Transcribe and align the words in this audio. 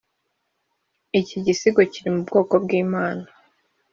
iki 1.19 1.37
gisigo 1.45 1.81
kiri 1.91 2.09
mu 2.15 2.21
bwoko 2.27 2.53
bwimana 2.63 3.25